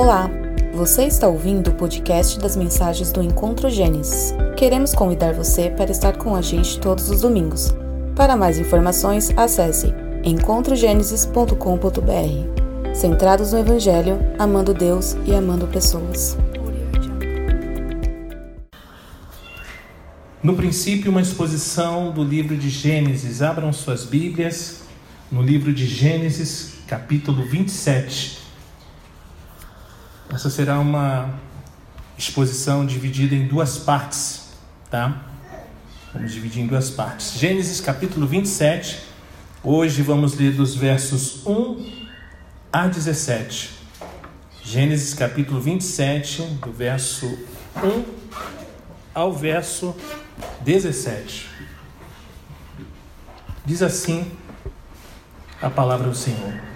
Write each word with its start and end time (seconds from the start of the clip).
Olá, 0.00 0.30
você 0.72 1.06
está 1.06 1.26
ouvindo 1.26 1.70
o 1.70 1.74
podcast 1.74 2.38
das 2.38 2.54
mensagens 2.54 3.10
do 3.10 3.20
Encontro 3.20 3.68
Gênesis. 3.68 4.32
Queremos 4.56 4.94
convidar 4.94 5.34
você 5.34 5.70
para 5.70 5.90
estar 5.90 6.16
com 6.16 6.36
a 6.36 6.40
gente 6.40 6.78
todos 6.78 7.10
os 7.10 7.22
domingos. 7.22 7.74
Para 8.14 8.36
mais 8.36 8.60
informações, 8.60 9.36
acesse 9.36 9.92
encontrogenesis.com.br. 10.22 12.94
Centrados 12.94 13.52
no 13.52 13.58
Evangelho, 13.58 14.20
amando 14.38 14.72
Deus 14.72 15.16
e 15.26 15.34
amando 15.34 15.66
pessoas. 15.66 16.38
No 20.40 20.54
princípio, 20.54 21.10
uma 21.10 21.22
exposição 21.22 22.12
do 22.12 22.22
livro 22.22 22.56
de 22.56 22.70
Gênesis. 22.70 23.42
Abram 23.42 23.72
suas 23.72 24.04
Bíblias 24.04 24.82
no 25.28 25.42
livro 25.42 25.72
de 25.72 25.86
Gênesis, 25.86 26.74
capítulo 26.86 27.42
27. 27.42 28.46
Essa 30.38 30.50
será 30.50 30.78
uma 30.78 31.34
exposição 32.16 32.86
dividida 32.86 33.34
em 33.34 33.48
duas 33.48 33.76
partes, 33.76 34.50
tá? 34.88 35.20
Vamos 36.14 36.32
dividir 36.32 36.62
em 36.62 36.66
duas 36.68 36.90
partes. 36.90 37.32
Gênesis 37.36 37.80
capítulo 37.80 38.24
27. 38.24 39.00
Hoje 39.64 40.00
vamos 40.00 40.34
ler 40.34 40.52
dos 40.52 40.76
versos 40.76 41.44
1 41.44 42.04
a 42.72 42.86
17. 42.86 43.80
Gênesis 44.62 45.12
capítulo 45.12 45.60
27, 45.60 46.42
do 46.42 46.70
verso 46.70 47.26
1 47.82 48.04
ao 49.12 49.32
verso 49.32 49.92
17. 50.60 51.48
Diz 53.66 53.82
assim 53.82 54.30
a 55.60 55.68
palavra 55.68 56.08
do 56.08 56.14
Senhor. 56.14 56.67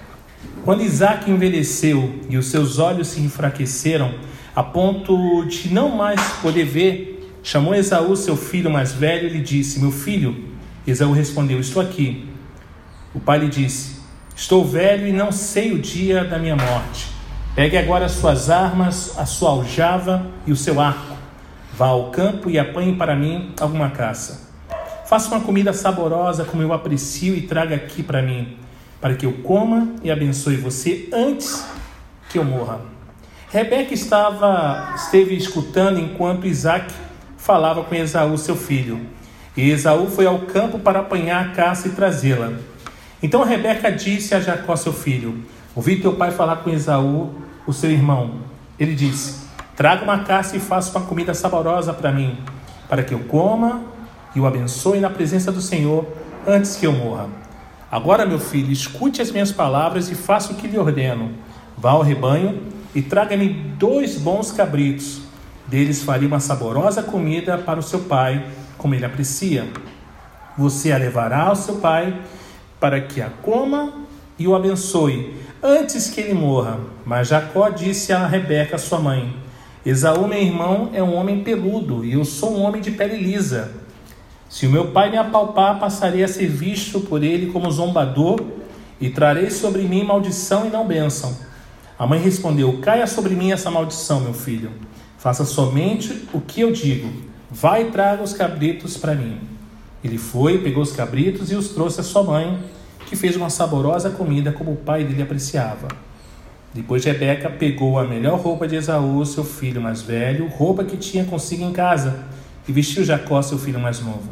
Quando 0.64 0.84
Isaac 0.84 1.28
envelheceu 1.28 2.20
e 2.30 2.36
os 2.36 2.46
seus 2.46 2.78
olhos 2.78 3.08
se 3.08 3.20
enfraqueceram, 3.20 4.14
a 4.54 4.62
ponto 4.62 5.44
de 5.46 5.74
não 5.74 5.88
mais 5.88 6.20
poder 6.34 6.64
ver, 6.64 7.32
chamou 7.42 7.74
Esaú, 7.74 8.14
seu 8.14 8.36
filho 8.36 8.70
mais 8.70 8.92
velho, 8.92 9.26
e 9.26 9.30
lhe 9.30 9.40
disse: 9.40 9.80
Meu 9.80 9.90
filho. 9.90 10.52
Esaú 10.86 11.10
respondeu: 11.10 11.58
Estou 11.58 11.82
aqui. 11.82 12.28
O 13.12 13.18
pai 13.18 13.40
lhe 13.40 13.48
disse: 13.48 13.96
Estou 14.36 14.64
velho 14.64 15.08
e 15.08 15.12
não 15.12 15.32
sei 15.32 15.72
o 15.72 15.80
dia 15.80 16.24
da 16.24 16.38
minha 16.38 16.54
morte. 16.54 17.08
Pegue 17.56 17.76
agora 17.76 18.04
as 18.04 18.12
suas 18.12 18.48
armas, 18.48 19.18
a 19.18 19.26
sua 19.26 19.50
aljava 19.50 20.24
e 20.46 20.52
o 20.52 20.56
seu 20.56 20.80
arco. 20.80 21.16
Vá 21.76 21.86
ao 21.86 22.10
campo 22.12 22.48
e 22.48 22.56
apanhe 22.56 22.94
para 22.94 23.16
mim 23.16 23.52
alguma 23.60 23.90
caça. 23.90 24.52
Faça 25.08 25.28
uma 25.28 25.40
comida 25.40 25.72
saborosa 25.72 26.44
como 26.44 26.62
eu 26.62 26.72
aprecio 26.72 27.34
e 27.34 27.42
traga 27.42 27.74
aqui 27.74 28.00
para 28.02 28.22
mim 28.22 28.61
para 29.02 29.14
que 29.14 29.26
eu 29.26 29.32
coma 29.42 29.96
e 30.04 30.12
abençoe 30.12 30.56
você 30.56 31.08
antes 31.12 31.66
que 32.30 32.38
eu 32.38 32.44
morra. 32.44 32.80
Rebeca 33.50 33.92
estava, 33.92 34.94
esteve 34.94 35.36
escutando 35.36 35.98
enquanto 35.98 36.46
Isaac 36.46 36.94
falava 37.36 37.82
com 37.82 37.96
Esaú, 37.96 38.38
seu 38.38 38.54
filho. 38.54 39.00
E 39.56 39.70
Esaú 39.70 40.06
foi 40.06 40.24
ao 40.24 40.38
campo 40.42 40.78
para 40.78 41.00
apanhar 41.00 41.44
a 41.44 41.48
caça 41.50 41.88
e 41.88 41.90
trazê-la. 41.90 42.52
Então 43.20 43.42
Rebeca 43.42 43.90
disse 43.90 44.36
a 44.36 44.40
Jacó, 44.40 44.76
seu 44.76 44.92
filho: 44.92 45.44
Ouvi 45.74 45.96
teu 45.96 46.14
pai 46.14 46.30
falar 46.30 46.56
com 46.58 46.70
Esaú, 46.70 47.34
o 47.66 47.72
seu 47.72 47.90
irmão. 47.90 48.36
Ele 48.78 48.94
disse: 48.94 49.42
Traga 49.76 50.04
uma 50.04 50.20
caça 50.20 50.56
e 50.56 50.60
faça 50.60 50.96
uma 50.96 51.04
comida 51.04 51.34
saborosa 51.34 51.92
para 51.92 52.12
mim, 52.12 52.38
para 52.88 53.02
que 53.02 53.12
eu 53.12 53.18
coma 53.20 53.82
e 54.34 54.38
o 54.38 54.46
abençoe 54.46 55.00
na 55.00 55.10
presença 55.10 55.50
do 55.50 55.60
Senhor 55.60 56.06
antes 56.46 56.76
que 56.76 56.86
eu 56.86 56.92
morra. 56.92 57.41
Agora, 57.92 58.24
meu 58.24 58.38
filho, 58.38 58.72
escute 58.72 59.20
as 59.20 59.30
minhas 59.30 59.52
palavras 59.52 60.10
e 60.10 60.14
faça 60.14 60.50
o 60.50 60.56
que 60.56 60.66
lhe 60.66 60.78
ordeno. 60.78 61.32
Vá 61.76 61.90
ao 61.90 62.00
rebanho 62.00 62.62
e 62.94 63.02
traga-me 63.02 63.50
dois 63.50 64.16
bons 64.16 64.50
cabritos. 64.50 65.20
Deles 65.66 66.02
faria 66.02 66.26
uma 66.26 66.40
saborosa 66.40 67.02
comida 67.02 67.58
para 67.58 67.78
o 67.78 67.82
seu 67.82 68.00
pai, 68.00 68.46
como 68.78 68.94
ele 68.94 69.04
aprecia. 69.04 69.68
Você 70.56 70.90
a 70.90 70.96
levará 70.96 71.42
ao 71.42 71.54
seu 71.54 71.76
pai 71.76 72.18
para 72.80 72.98
que 72.98 73.20
a 73.20 73.28
coma 73.28 73.92
e 74.38 74.48
o 74.48 74.56
abençoe 74.56 75.36
antes 75.62 76.08
que 76.08 76.22
ele 76.22 76.32
morra. 76.32 76.80
Mas 77.04 77.28
Jacó 77.28 77.68
disse 77.68 78.10
a 78.10 78.26
Rebeca, 78.26 78.78
sua 78.78 79.00
mãe: 79.00 79.36
Esaú, 79.84 80.26
meu 80.26 80.40
irmão, 80.40 80.88
é 80.94 81.02
um 81.02 81.14
homem 81.14 81.44
peludo 81.44 82.06
e 82.06 82.14
eu 82.14 82.24
sou 82.24 82.56
um 82.56 82.62
homem 82.62 82.80
de 82.80 82.90
pele 82.90 83.18
lisa. 83.18 83.81
Se 84.52 84.66
o 84.66 84.70
meu 84.70 84.88
pai 84.88 85.10
me 85.10 85.16
apalpar, 85.16 85.80
passarei 85.80 86.22
a 86.22 86.28
ser 86.28 86.46
visto 86.46 87.00
por 87.00 87.22
ele 87.22 87.50
como 87.50 87.70
zombador 87.70 88.38
e 89.00 89.08
trarei 89.08 89.48
sobre 89.48 89.80
mim 89.84 90.04
maldição 90.04 90.66
e 90.66 90.68
não 90.68 90.86
bênção. 90.86 91.34
A 91.98 92.06
mãe 92.06 92.20
respondeu: 92.20 92.78
Caia 92.82 93.06
sobre 93.06 93.34
mim 93.34 93.50
essa 93.50 93.70
maldição, 93.70 94.20
meu 94.20 94.34
filho. 94.34 94.70
Faça 95.16 95.46
somente 95.46 96.28
o 96.34 96.40
que 96.42 96.60
eu 96.60 96.70
digo. 96.70 97.10
Vai 97.50 97.84
e 97.84 97.90
traga 97.92 98.22
os 98.22 98.34
cabritos 98.34 98.98
para 98.98 99.14
mim. 99.14 99.40
Ele 100.04 100.18
foi, 100.18 100.58
pegou 100.58 100.82
os 100.82 100.92
cabritos 100.92 101.50
e 101.50 101.54
os 101.54 101.68
trouxe 101.70 102.00
à 102.00 102.04
sua 102.04 102.22
mãe, 102.22 102.62
que 103.06 103.16
fez 103.16 103.34
uma 103.36 103.48
saborosa 103.48 104.10
comida 104.10 104.52
como 104.52 104.72
o 104.72 104.76
pai 104.76 105.02
dele 105.02 105.22
apreciava. 105.22 105.88
Depois 106.74 107.02
Rebeca 107.02 107.48
pegou 107.48 107.98
a 107.98 108.04
melhor 108.04 108.38
roupa 108.38 108.68
de 108.68 108.76
Esaú, 108.76 109.24
seu 109.24 109.44
filho 109.44 109.80
mais 109.80 110.02
velho, 110.02 110.46
roupa 110.48 110.84
que 110.84 110.98
tinha 110.98 111.24
consigo 111.24 111.64
em 111.64 111.72
casa, 111.72 112.26
e 112.66 112.72
vestiu 112.72 113.04
Jacó, 113.04 113.40
seu 113.42 113.58
filho 113.58 113.80
mais 113.80 114.00
novo. 114.00 114.30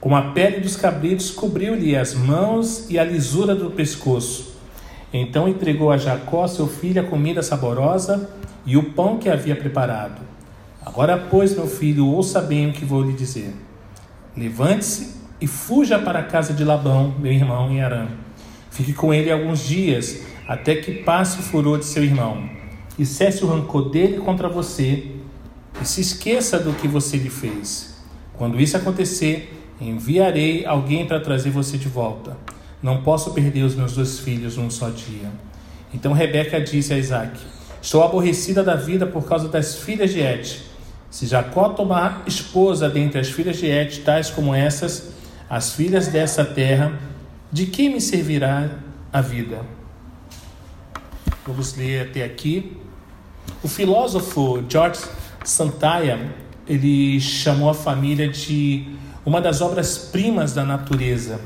Com 0.00 0.14
a 0.14 0.32
pele 0.32 0.60
dos 0.60 0.76
cabritos 0.76 1.30
cobriu-lhe 1.30 1.96
as 1.96 2.14
mãos 2.14 2.90
e 2.90 2.98
a 2.98 3.04
lisura 3.04 3.54
do 3.54 3.70
pescoço. 3.70 4.54
Então 5.12 5.48
entregou 5.48 5.90
a 5.90 5.96
Jacó, 5.96 6.46
seu 6.46 6.66
filho, 6.66 7.00
a 7.00 7.04
comida 7.04 7.42
saborosa 7.42 8.30
e 8.66 8.76
o 8.76 8.90
pão 8.90 9.18
que 9.18 9.28
havia 9.28 9.56
preparado. 9.56 10.20
Agora, 10.84 11.16
pois, 11.16 11.54
meu 11.54 11.66
filho, 11.66 12.06
ouça 12.06 12.40
bem 12.42 12.68
o 12.68 12.72
que 12.72 12.84
vou 12.84 13.02
lhe 13.02 13.14
dizer. 13.14 13.54
Levante-se 14.36 15.16
e 15.40 15.46
fuja 15.46 15.98
para 15.98 16.18
a 16.18 16.24
casa 16.24 16.52
de 16.52 16.64
Labão, 16.64 17.14
meu 17.18 17.32
irmão, 17.32 17.70
em 17.70 17.82
Arã. 17.82 18.08
Fique 18.70 18.92
com 18.92 19.14
ele 19.14 19.30
alguns 19.30 19.60
dias, 19.66 20.22
até 20.46 20.74
que 20.74 20.92
passe 20.92 21.38
o 21.38 21.42
furor 21.42 21.78
de 21.78 21.84
seu 21.84 22.04
irmão, 22.04 22.48
e 22.98 23.06
cesse 23.06 23.44
o 23.44 23.46
rancor 23.46 23.88
dele 23.88 24.18
contra 24.18 24.48
você, 24.48 25.12
e 25.80 25.86
se 25.86 26.00
esqueça 26.00 26.58
do 26.58 26.72
que 26.72 26.88
você 26.88 27.16
lhe 27.16 27.30
fez. 27.30 27.94
Quando 28.34 28.60
isso 28.60 28.76
acontecer, 28.76 29.64
enviarei 29.80 30.64
alguém 30.64 31.06
para 31.06 31.20
trazer 31.20 31.50
você 31.50 31.76
de 31.78 31.88
volta. 31.88 32.36
Não 32.82 33.02
posso 33.02 33.32
perder 33.32 33.62
os 33.62 33.74
meus 33.74 33.94
dois 33.94 34.18
filhos 34.18 34.56
num 34.56 34.70
só 34.70 34.90
dia. 34.90 35.30
Então 35.92 36.12
Rebeca 36.12 36.60
disse 36.60 36.92
a 36.92 36.98
Isaac: 36.98 37.38
Estou 37.80 38.02
aborrecida 38.02 38.62
da 38.62 38.74
vida 38.74 39.06
por 39.06 39.24
causa 39.24 39.48
das 39.48 39.76
filhas 39.76 40.10
de 40.10 40.20
Et. 40.20 40.62
Se 41.10 41.26
Jacó 41.26 41.68
tomar 41.68 42.24
esposa 42.26 42.88
dentre 42.88 43.20
as 43.20 43.30
filhas 43.30 43.56
de 43.56 43.66
Et, 43.66 44.00
tais 44.00 44.30
como 44.30 44.54
essas, 44.54 45.12
as 45.48 45.72
filhas 45.72 46.08
dessa 46.08 46.44
terra, 46.44 46.98
de 47.52 47.66
que 47.66 47.88
me 47.88 48.00
servirá 48.00 48.68
a 49.12 49.20
vida? 49.20 49.60
Vamos 51.46 51.76
ler 51.76 52.08
até 52.08 52.24
aqui. 52.24 52.76
O 53.62 53.68
filósofo 53.68 54.64
George 54.68 55.00
Santaya, 55.44 56.34
ele 56.66 57.20
chamou 57.20 57.68
a 57.68 57.74
família 57.74 58.28
de 58.28 58.86
uma 59.24 59.40
das 59.40 59.60
obras-primas 59.60 60.52
da 60.52 60.64
natureza. 60.64 61.40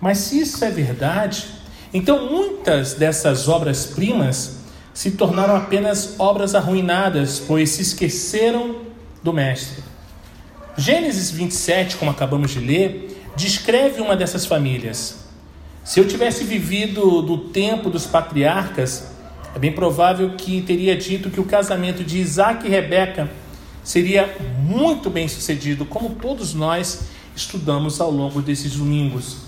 Mas 0.00 0.18
se 0.18 0.40
isso 0.40 0.64
é 0.64 0.70
verdade, 0.70 1.46
então 1.94 2.30
muitas 2.30 2.94
dessas 2.94 3.48
obras-primas 3.48 4.62
se 4.92 5.12
tornaram 5.12 5.56
apenas 5.56 6.16
obras 6.18 6.54
arruinadas, 6.54 7.38
pois 7.38 7.70
se 7.70 7.82
esqueceram 7.82 8.82
do 9.22 9.32
Mestre. 9.32 9.82
Gênesis 10.76 11.30
27, 11.30 11.96
como 11.96 12.10
acabamos 12.10 12.50
de 12.50 12.58
ler, 12.58 13.22
descreve 13.36 14.00
uma 14.00 14.16
dessas 14.16 14.44
famílias. 14.44 15.26
Se 15.84 16.00
eu 16.00 16.06
tivesse 16.06 16.44
vivido 16.44 17.22
do 17.22 17.38
tempo 17.48 17.90
dos 17.90 18.06
patriarcas, 18.06 19.12
é 19.54 19.58
bem 19.58 19.72
provável 19.72 20.30
que 20.30 20.62
teria 20.62 20.96
dito 20.96 21.30
que 21.30 21.40
o 21.40 21.44
casamento 21.44 22.02
de 22.02 22.18
Isaac 22.18 22.66
e 22.66 22.70
Rebeca 22.70 23.30
seria 23.84 24.34
muito 24.66 25.10
bem 25.10 25.28
sucedido, 25.28 25.84
como 25.84 26.10
todos 26.10 26.54
nós 26.54 27.08
estudamos 27.36 28.00
ao 28.00 28.10
longo 28.10 28.40
desses 28.40 28.76
domingos. 28.76 29.38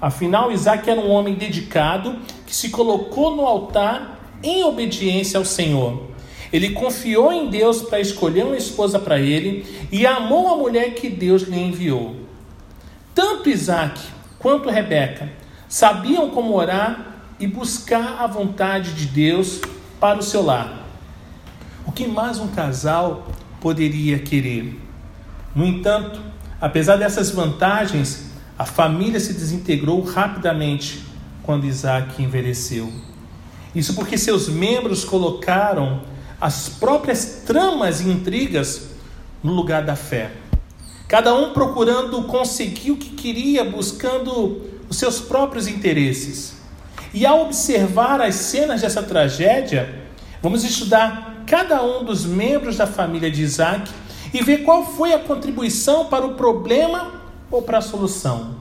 Afinal, 0.00 0.52
Isaac 0.52 0.88
era 0.88 1.00
um 1.00 1.10
homem 1.10 1.34
dedicado 1.34 2.16
que 2.46 2.54
se 2.54 2.68
colocou 2.68 3.34
no 3.34 3.44
altar 3.44 4.20
em 4.42 4.62
obediência 4.62 5.38
ao 5.38 5.44
Senhor. 5.44 6.06
Ele 6.52 6.70
confiou 6.70 7.32
em 7.32 7.50
Deus 7.50 7.82
para 7.82 8.00
escolher 8.00 8.44
uma 8.44 8.56
esposa 8.56 8.98
para 8.98 9.18
ele 9.18 9.66
e 9.90 10.06
amou 10.06 10.54
a 10.54 10.56
mulher 10.56 10.94
que 10.94 11.08
Deus 11.08 11.42
lhe 11.42 11.58
enviou. 11.58 12.14
Tanto 13.12 13.50
Isaac 13.50 14.00
quanto 14.38 14.70
Rebeca 14.70 15.28
sabiam 15.68 16.30
como 16.30 16.54
orar 16.54 17.07
e 17.38 17.46
buscar 17.46 18.18
a 18.20 18.26
vontade 18.26 18.92
de 18.94 19.06
Deus 19.06 19.60
para 20.00 20.18
o 20.18 20.22
seu 20.22 20.42
lar. 20.42 20.86
O 21.86 21.92
que 21.92 22.06
mais 22.06 22.38
um 22.38 22.48
casal 22.48 23.28
poderia 23.60 24.18
querer? 24.18 24.80
No 25.54 25.64
entanto, 25.64 26.20
apesar 26.60 26.96
dessas 26.96 27.30
vantagens, 27.30 28.30
a 28.58 28.64
família 28.64 29.20
se 29.20 29.32
desintegrou 29.32 30.02
rapidamente 30.02 31.04
quando 31.42 31.64
Isaac 31.64 32.22
envelheceu. 32.22 32.92
Isso 33.74 33.94
porque 33.94 34.18
seus 34.18 34.48
membros 34.48 35.04
colocaram 35.04 36.02
as 36.40 36.68
próprias 36.68 37.42
tramas 37.46 38.00
e 38.00 38.08
intrigas 38.08 38.90
no 39.42 39.52
lugar 39.52 39.84
da 39.84 39.96
fé. 39.96 40.32
Cada 41.06 41.34
um 41.34 41.52
procurando 41.52 42.22
conseguir 42.24 42.90
o 42.90 42.96
que 42.96 43.10
queria, 43.10 43.64
buscando 43.64 44.62
os 44.88 44.98
seus 44.98 45.20
próprios 45.20 45.66
interesses. 45.66 46.57
E 47.12 47.24
ao 47.24 47.42
observar 47.42 48.20
as 48.20 48.34
cenas 48.34 48.82
dessa 48.82 49.02
tragédia, 49.02 50.02
vamos 50.42 50.64
estudar 50.64 51.44
cada 51.46 51.82
um 51.82 52.04
dos 52.04 52.24
membros 52.26 52.76
da 52.76 52.86
família 52.86 53.30
de 53.30 53.42
Isaac 53.42 53.90
e 54.32 54.42
ver 54.42 54.58
qual 54.58 54.84
foi 54.84 55.14
a 55.14 55.18
contribuição 55.18 56.06
para 56.06 56.26
o 56.26 56.34
problema 56.34 57.12
ou 57.50 57.62
para 57.62 57.78
a 57.78 57.80
solução. 57.82 58.56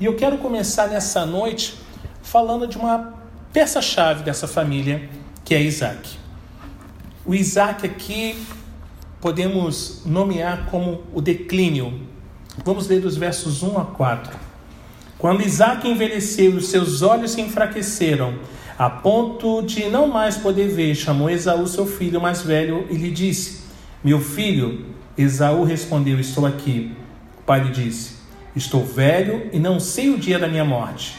E 0.00 0.04
eu 0.04 0.16
quero 0.16 0.38
começar 0.38 0.88
nessa 0.88 1.24
noite 1.24 1.78
falando 2.22 2.66
de 2.66 2.76
uma 2.76 3.14
peça-chave 3.52 4.22
dessa 4.22 4.46
família, 4.46 5.08
que 5.44 5.54
é 5.54 5.60
Isaac. 5.62 6.18
O 7.24 7.34
Isaac 7.34 7.86
aqui 7.86 8.36
podemos 9.20 10.02
nomear 10.04 10.66
como 10.70 11.02
o 11.12 11.20
declínio. 11.20 12.00
Vamos 12.64 12.88
ler 12.88 13.00
dos 13.00 13.16
versos 13.16 13.62
1 13.62 13.78
a 13.78 13.84
4. 13.84 14.47
Quando 15.18 15.42
Isaac 15.42 15.88
envelheceu 15.88 16.52
e 16.52 16.56
os 16.56 16.68
seus 16.68 17.02
olhos 17.02 17.32
se 17.32 17.40
enfraqueceram, 17.40 18.34
a 18.78 18.88
ponto 18.88 19.62
de 19.62 19.88
não 19.88 20.06
mais 20.06 20.36
poder 20.36 20.68
ver, 20.68 20.94
chamou 20.94 21.28
Esaú, 21.28 21.66
seu 21.66 21.84
filho 21.84 22.20
mais 22.20 22.42
velho, 22.42 22.86
e 22.88 22.94
lhe 22.94 23.10
disse: 23.10 23.64
Meu 24.02 24.20
filho. 24.20 24.86
Esaú 25.16 25.64
respondeu: 25.64 26.20
Estou 26.20 26.46
aqui. 26.46 26.94
O 27.36 27.42
pai 27.42 27.64
lhe 27.64 27.70
disse: 27.70 28.14
Estou 28.54 28.84
velho 28.84 29.50
e 29.52 29.58
não 29.58 29.80
sei 29.80 30.10
o 30.10 30.18
dia 30.18 30.38
da 30.38 30.46
minha 30.46 30.64
morte. 30.64 31.16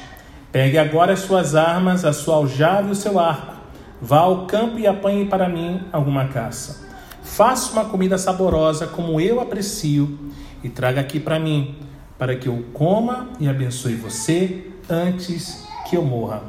Pegue 0.49 0.77
agora 0.77 1.11
as 1.11 1.19
suas 1.19 1.53
armas, 1.53 2.05
a 2.05 2.13
sua 2.13 2.35
aljava 2.35 2.87
e 2.87 2.91
o 2.91 2.95
seu 2.95 3.19
arco. 3.19 3.55
Vá 4.01 4.19
ao 4.19 4.47
campo 4.47 4.79
e 4.79 4.87
apanhe 4.87 5.25
para 5.25 5.49
mim 5.49 5.81
alguma 5.91 6.29
caça. 6.29 6.87
Faça 7.21 7.73
uma 7.73 7.83
comida 7.83 8.17
saborosa 8.17 8.87
como 8.87 9.19
eu 9.19 9.41
aprecio 9.41 10.17
e 10.63 10.69
traga 10.69 11.01
aqui 11.01 11.19
para 11.19 11.37
mim 11.37 11.75
para 12.19 12.35
que 12.35 12.47
eu 12.47 12.65
coma 12.73 13.29
e 13.39 13.47
abençoe 13.47 13.95
você 13.95 14.65
antes 14.89 15.63
que 15.89 15.95
eu 15.95 16.03
morra. 16.03 16.43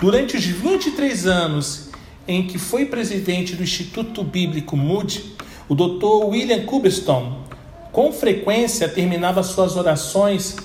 Durante 0.00 0.36
os 0.36 0.44
23 0.44 1.26
anos 1.26 1.90
em 2.26 2.46
que 2.46 2.58
foi 2.58 2.86
presidente 2.86 3.54
do 3.54 3.62
Instituto 3.62 4.24
Bíblico 4.24 4.76
Moody, 4.76 5.36
o 5.68 5.74
Dr. 5.74 6.30
William 6.30 6.64
Kubeston 6.64 7.44
com 7.92 8.10
frequência 8.10 8.88
terminava 8.88 9.42
suas 9.42 9.76
orações 9.76 10.56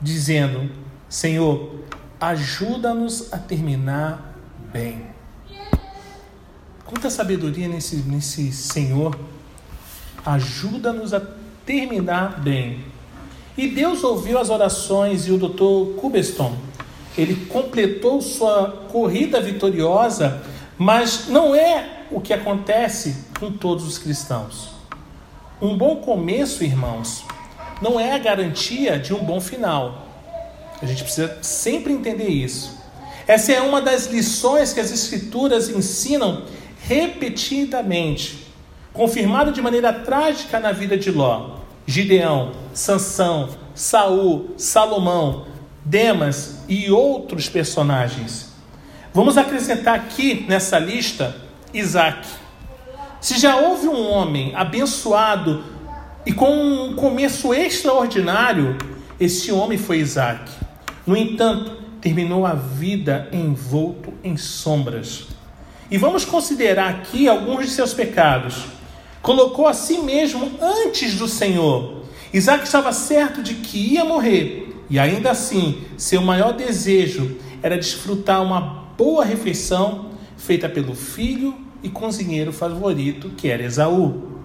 dizendo: 0.00 0.70
Senhor, 1.08 1.80
ajuda-nos 2.20 3.32
a 3.32 3.38
terminar 3.38 4.38
bem. 4.72 5.02
Quanta 6.84 7.10
sabedoria 7.10 7.66
nesse, 7.66 7.96
nesse 7.96 8.52
Senhor. 8.52 9.18
Ajuda-nos 10.24 11.12
a 11.12 11.20
terminar 11.64 12.40
bem. 12.40 12.84
E 13.56 13.68
Deus 13.68 14.04
ouviu 14.04 14.38
as 14.38 14.50
orações 14.50 15.26
e 15.26 15.32
o 15.32 15.38
Dr. 15.38 15.98
Kubeston, 15.98 16.54
ele 17.16 17.46
completou 17.46 18.20
sua 18.20 18.86
corrida 18.92 19.40
vitoriosa, 19.40 20.42
mas 20.76 21.28
não 21.28 21.54
é 21.54 22.04
o 22.10 22.20
que 22.20 22.34
acontece 22.34 23.16
com 23.40 23.50
todos 23.50 23.86
os 23.86 23.96
cristãos. 23.96 24.68
Um 25.60 25.76
bom 25.76 25.96
começo, 25.96 26.62
irmãos, 26.62 27.24
não 27.80 27.98
é 27.98 28.12
a 28.12 28.18
garantia 28.18 28.98
de 28.98 29.14
um 29.14 29.24
bom 29.24 29.40
final. 29.40 30.06
A 30.82 30.84
gente 30.84 31.02
precisa 31.02 31.38
sempre 31.40 31.94
entender 31.94 32.28
isso. 32.28 32.76
Essa 33.26 33.52
é 33.52 33.60
uma 33.62 33.80
das 33.80 34.06
lições 34.06 34.74
que 34.74 34.80
as 34.80 34.92
Escrituras 34.92 35.70
ensinam 35.70 36.42
repetidamente, 36.82 38.46
confirmado 38.92 39.50
de 39.50 39.62
maneira 39.62 39.92
trágica 39.92 40.60
na 40.60 40.72
vida 40.72 40.96
de 40.96 41.10
Ló. 41.10 41.56
Gideão, 41.86 42.52
Sansão, 42.76 43.48
Saul, 43.74 44.50
Salomão, 44.56 45.46
Demas 45.82 46.58
e 46.68 46.90
outros 46.90 47.48
personagens. 47.48 48.50
Vamos 49.14 49.38
acrescentar 49.38 49.94
aqui 49.94 50.44
nessa 50.46 50.78
lista 50.78 51.34
Isaac. 51.72 52.28
Se 53.20 53.38
já 53.38 53.56
houve 53.56 53.88
um 53.88 54.10
homem 54.10 54.54
abençoado 54.54 55.64
e 56.26 56.32
com 56.32 56.50
um 56.50 56.94
começo 56.94 57.54
extraordinário, 57.54 58.76
esse 59.18 59.50
homem 59.50 59.78
foi 59.78 59.98
Isaac. 59.98 60.50
No 61.06 61.16
entanto, 61.16 61.82
terminou 62.00 62.44
a 62.44 62.52
vida 62.52 63.28
envolto 63.32 64.12
em 64.22 64.36
sombras. 64.36 65.28
E 65.90 65.96
vamos 65.96 66.24
considerar 66.24 66.90
aqui 66.90 67.26
alguns 67.26 67.66
de 67.66 67.70
seus 67.70 67.94
pecados 67.94 68.76
colocou 69.26 69.66
a 69.66 69.74
si 69.74 69.98
mesmo 69.98 70.52
antes 70.62 71.16
do 71.16 71.26
Senhor. 71.26 71.95
Isaac 72.36 72.64
estava 72.64 72.92
certo 72.92 73.42
de 73.42 73.54
que 73.54 73.94
ia 73.94 74.04
morrer, 74.04 74.76
e 74.90 74.98
ainda 74.98 75.30
assim, 75.30 75.82
seu 75.96 76.20
maior 76.20 76.52
desejo 76.52 77.38
era 77.62 77.78
desfrutar 77.78 78.42
uma 78.42 78.60
boa 78.94 79.24
refeição 79.24 80.10
feita 80.36 80.68
pelo 80.68 80.94
filho 80.94 81.54
e 81.82 81.88
cozinheiro 81.88 82.52
favorito, 82.52 83.30
que 83.30 83.48
era 83.48 83.62
Esaú. 83.62 84.42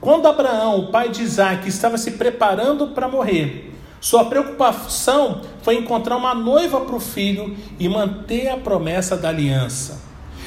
Quando 0.00 0.28
Abraão, 0.28 0.78
o 0.78 0.92
pai 0.92 1.08
de 1.08 1.20
Isaac, 1.24 1.68
estava 1.68 1.98
se 1.98 2.12
preparando 2.12 2.88
para 2.88 3.08
morrer, 3.08 3.72
sua 4.00 4.26
preocupação 4.26 5.40
foi 5.62 5.74
encontrar 5.74 6.16
uma 6.16 6.34
noiva 6.36 6.82
para 6.82 6.94
o 6.94 7.00
filho 7.00 7.56
e 7.76 7.88
manter 7.88 8.50
a 8.50 8.56
promessa 8.56 9.16
da 9.16 9.30
aliança. 9.30 10.00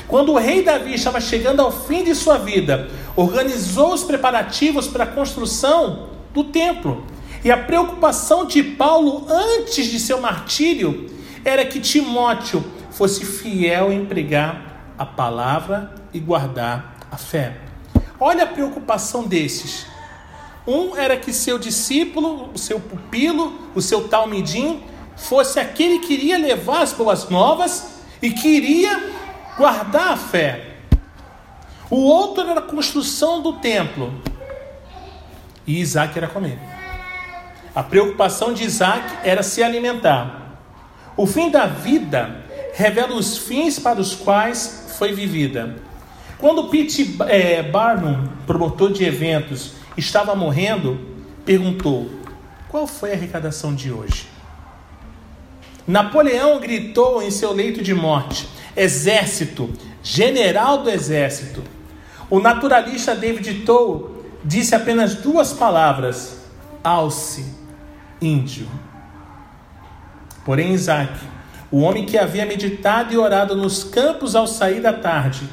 Quando 0.07 0.31
o 0.31 0.37
rei 0.37 0.63
Davi 0.63 0.93
estava 0.93 1.19
chegando 1.19 1.61
ao 1.61 1.73
fim 1.73 2.05
de 2.05 2.15
sua 2.15 2.37
vida, 2.37 2.87
organizou 3.17 3.93
os 3.93 4.03
preparativos 4.05 4.87
para 4.87 5.03
a 5.03 5.07
construção 5.07 6.14
do 6.35 6.43
templo. 6.43 7.03
E 7.43 7.49
a 7.49 7.57
preocupação 7.57 8.45
de 8.45 8.61
Paulo 8.61 9.25
antes 9.29 9.87
de 9.87 9.99
seu 9.99 10.19
martírio 10.19 11.09
era 11.45 11.65
que 11.65 11.79
Timóteo 11.79 12.63
fosse 12.91 13.25
fiel 13.25 13.91
em 13.91 14.05
pregar 14.05 14.93
a 14.97 15.05
palavra 15.05 15.95
e 16.13 16.19
guardar 16.19 16.97
a 17.09 17.17
fé. 17.17 17.57
Olha 18.19 18.43
a 18.43 18.47
preocupação 18.47 19.23
desses. 19.23 19.85
Um 20.67 20.97
era 20.97 21.15
que 21.15 21.31
seu 21.31 21.57
discípulo, 21.57 22.49
o 22.53 22.57
seu 22.57 22.79
pupilo, 22.79 23.69
o 23.75 23.81
seu 23.81 24.07
talmidim, 24.07 24.81
fosse 25.15 25.59
aquele 25.59 25.99
que 25.99 26.13
iria 26.13 26.37
levar 26.37 26.81
as 26.81 26.91
boas 26.91 27.29
novas 27.29 28.01
e 28.21 28.31
queria 28.31 29.13
guardar 29.57 30.13
a 30.13 30.17
fé. 30.17 30.77
O 31.89 31.97
outro 31.97 32.43
era 32.49 32.59
a 32.59 32.63
construção 32.63 33.41
do 33.41 33.53
templo. 33.53 34.13
E 35.65 35.79
Isaac 35.79 36.17
era 36.17 36.27
comer. 36.27 36.59
A 37.73 37.83
preocupação 37.83 38.53
de 38.53 38.63
Isaac 38.63 39.03
era 39.23 39.43
se 39.43 39.61
alimentar. 39.61 40.59
O 41.17 41.25
fim 41.25 41.49
da 41.49 41.65
vida 41.65 42.43
revela 42.73 43.15
os 43.15 43.37
fins 43.37 43.79
para 43.79 43.99
os 43.99 44.15
quais 44.15 44.93
foi 44.97 45.13
vivida. 45.13 45.75
Quando 46.37 46.69
Pete 46.69 47.17
é, 47.27 47.63
Barnum, 47.63 48.27
promotor 48.45 48.91
de 48.91 49.03
eventos, 49.03 49.73
estava 49.97 50.35
morrendo, 50.35 50.99
perguntou: 51.45 52.09
Qual 52.69 52.85
foi 52.85 53.11
a 53.11 53.13
arrecadação 53.13 53.73
de 53.73 53.91
hoje? 53.91 54.27
Napoleão 55.87 56.59
gritou 56.59 57.21
em 57.21 57.31
seu 57.31 57.51
leito 57.53 57.81
de 57.81 57.93
morte: 57.93 58.47
exército, 58.75 59.71
general 60.03 60.83
do 60.83 60.89
exército. 60.89 61.63
O 62.29 62.39
naturalista 62.39 63.15
David 63.15 63.65
Tow 63.65 64.14
disse 64.45 64.75
apenas 64.75 65.15
duas 65.15 65.51
palavras: 65.51 66.37
alce, 66.83 67.45
índio. 68.21 68.67
Porém, 70.45 70.73
Isaac, 70.73 71.11
o 71.71 71.79
homem 71.79 72.05
que 72.05 72.17
havia 72.17 72.45
meditado 72.45 73.11
e 73.11 73.17
orado 73.17 73.55
nos 73.55 73.83
campos 73.83 74.35
ao 74.35 74.45
sair 74.45 74.79
da 74.79 74.93
tarde, 74.93 75.49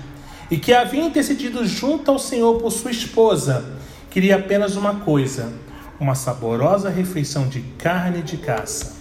e 0.50 0.58
que 0.58 0.74
havia 0.74 1.02
intercedido 1.02 1.64
junto 1.64 2.10
ao 2.10 2.18
Senhor 2.18 2.60
por 2.60 2.70
sua 2.70 2.90
esposa, 2.90 3.64
queria 4.10 4.36
apenas 4.36 4.76
uma 4.76 4.96
coisa: 4.96 5.50
uma 5.98 6.14
saborosa 6.14 6.90
refeição 6.90 7.48
de 7.48 7.60
carne 7.78 8.22
de 8.22 8.36
caça. 8.36 9.00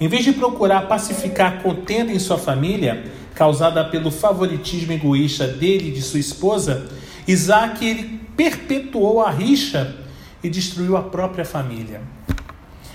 Em 0.00 0.06
vez 0.08 0.24
de 0.24 0.32
procurar 0.32 0.82
pacificar 0.82 1.54
a 1.54 1.56
contenda 1.60 2.12
em 2.12 2.18
sua 2.18 2.38
família, 2.38 3.04
causada 3.34 3.84
pelo 3.84 4.10
favoritismo 4.10 4.92
egoísta 4.92 5.46
dele 5.46 5.88
e 5.88 5.92
de 5.92 6.02
sua 6.02 6.20
esposa, 6.20 6.86
Isaac 7.26 7.84
ele 7.84 8.27
perpetuou 8.38 9.20
a 9.20 9.30
rixa 9.30 9.96
e 10.44 10.48
destruiu 10.48 10.96
a 10.96 11.02
própria 11.02 11.44
família. 11.44 12.00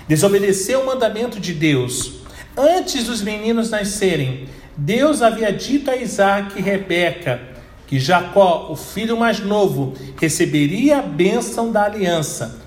Desobedeceu 0.08 0.80
o 0.80 0.86
mandamento 0.86 1.38
de 1.38 1.52
Deus. 1.52 2.22
Antes 2.56 3.04
dos 3.04 3.20
meninos 3.20 3.68
nascerem, 3.68 4.48
Deus 4.74 5.20
havia 5.20 5.52
dito 5.52 5.90
a 5.90 5.96
Isaac 5.96 6.58
e 6.58 6.62
Rebeca 6.62 7.52
que 7.86 8.00
Jacó, 8.00 8.68
o 8.70 8.76
filho 8.76 9.18
mais 9.18 9.40
novo, 9.40 9.92
receberia 10.18 11.00
a 11.00 11.02
bênção 11.02 11.70
da 11.70 11.84
aliança. 11.84 12.62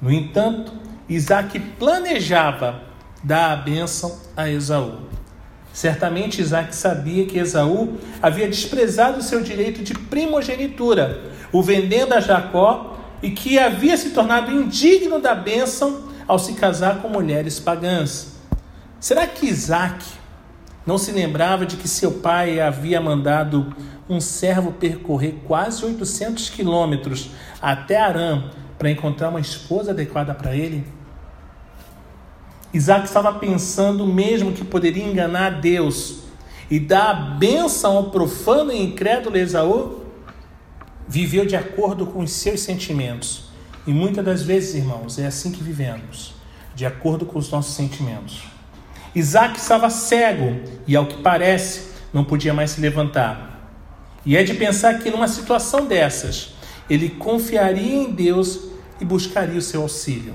No 0.00 0.10
entanto, 0.10 0.72
Isaac 1.06 1.60
planejava 1.78 2.82
dá 3.22 3.52
a 3.52 3.56
bênção 3.56 4.18
a 4.34 4.48
Esaú. 4.48 5.00
Certamente 5.72 6.40
Isaac 6.40 6.74
sabia 6.74 7.26
que 7.26 7.38
Esaú 7.38 7.98
havia 8.22 8.48
desprezado 8.48 9.22
seu 9.22 9.42
direito 9.42 9.82
de 9.82 9.92
primogenitura, 9.92 11.35
o 11.56 11.62
vendendo 11.62 12.12
a 12.12 12.20
Jacó, 12.20 12.96
e 13.22 13.30
que 13.30 13.58
havia 13.58 13.96
se 13.96 14.10
tornado 14.10 14.52
indigno 14.52 15.18
da 15.18 15.34
bênção 15.34 16.02
ao 16.28 16.38
se 16.38 16.52
casar 16.52 17.00
com 17.00 17.08
mulheres 17.08 17.58
pagãs. 17.58 18.36
Será 19.00 19.26
que 19.26 19.46
Isaac 19.46 20.04
não 20.84 20.98
se 20.98 21.12
lembrava 21.12 21.64
de 21.64 21.76
que 21.76 21.88
seu 21.88 22.12
pai 22.12 22.60
havia 22.60 23.00
mandado 23.00 23.74
um 24.06 24.20
servo 24.20 24.72
percorrer 24.72 25.36
quase 25.46 25.84
800 25.84 26.50
quilômetros 26.50 27.30
até 27.60 27.98
Arã 27.98 28.50
para 28.78 28.90
encontrar 28.90 29.30
uma 29.30 29.40
esposa 29.40 29.92
adequada 29.92 30.34
para 30.34 30.54
ele? 30.54 30.86
Isaac 32.72 33.06
estava 33.06 33.32
pensando 33.32 34.06
mesmo 34.06 34.52
que 34.52 34.62
poderia 34.62 35.04
enganar 35.04 35.58
Deus 35.60 36.18
e 36.70 36.78
dar 36.78 37.10
a 37.10 37.14
bênção 37.14 37.96
ao 37.96 38.10
profano 38.10 38.70
e 38.70 38.82
incrédulo 38.82 39.38
Esaú? 39.38 40.05
Viveu 41.08 41.46
de 41.46 41.56
acordo 41.56 42.06
com 42.06 42.20
os 42.20 42.32
seus 42.32 42.60
sentimentos. 42.60 43.44
E 43.86 43.92
muitas 43.92 44.24
das 44.24 44.42
vezes, 44.42 44.74
irmãos, 44.74 45.18
é 45.18 45.26
assim 45.26 45.52
que 45.52 45.62
vivemos, 45.62 46.34
de 46.74 46.84
acordo 46.84 47.24
com 47.24 47.38
os 47.38 47.50
nossos 47.50 47.74
sentimentos. 47.74 48.42
Isaac 49.14 49.58
estava 49.58 49.88
cego 49.88 50.60
e, 50.86 50.96
ao 50.96 51.06
que 51.06 51.22
parece, 51.22 51.92
não 52.12 52.24
podia 52.24 52.52
mais 52.52 52.72
se 52.72 52.80
levantar. 52.80 53.70
E 54.24 54.36
é 54.36 54.42
de 54.42 54.54
pensar 54.54 54.98
que 54.98 55.10
numa 55.10 55.28
situação 55.28 55.86
dessas, 55.86 56.54
ele 56.90 57.10
confiaria 57.10 57.94
em 57.94 58.10
Deus 58.10 58.60
e 59.00 59.04
buscaria 59.04 59.58
o 59.58 59.62
seu 59.62 59.82
auxílio. 59.82 60.34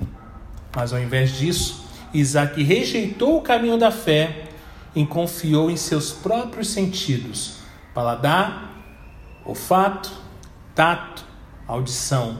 Mas 0.75 0.93
ao 0.93 0.99
invés 0.99 1.37
disso, 1.37 1.85
Isaac 2.13 2.61
rejeitou 2.63 3.37
o 3.37 3.41
caminho 3.41 3.77
da 3.77 3.91
fé 3.91 4.45
e 4.95 5.05
confiou 5.05 5.69
em 5.69 5.77
seus 5.77 6.11
próprios 6.11 6.69
sentidos: 6.69 7.57
paladar, 7.93 8.83
olfato, 9.45 10.11
tato, 10.75 11.25
audição. 11.67 12.37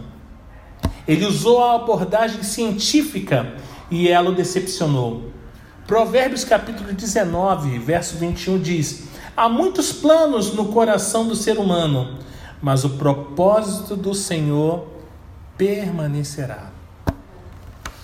Ele 1.08 1.26
usou 1.26 1.64
a 1.64 1.76
abordagem 1.76 2.44
científica 2.44 3.56
e 3.90 4.08
ela 4.08 4.30
o 4.30 4.36
decepcionou. 4.36 5.32
Provérbios 5.88 6.46
capítulo 6.46 6.94
19, 6.94 7.80
verso 7.80 8.18
21 8.18 8.60
diz: 8.60 9.04
Há 9.36 9.50
muitos 9.50 9.92
planos 9.92 10.54
no 10.54 10.66
coração 10.66 11.28
do 11.28 11.36
ser 11.36 11.58
humano, 11.58 12.20
mas 12.62 12.84
o 12.84 12.92
propósito 12.92 13.96
do 13.96 14.14
Senhor 14.14 14.88
permanecerá. 15.58 16.72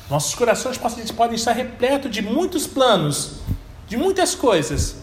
Nossos 0.09 0.35
corações 0.35 0.77
podem 1.11 1.35
estar 1.35 1.51
repletos 1.51 2.11
de 2.11 2.21
muitos 2.21 2.65
planos, 2.65 3.39
de 3.87 3.97
muitas 3.97 4.33
coisas, 4.33 4.97